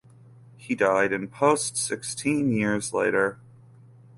[0.57, 3.39] He died in post sixteen years later.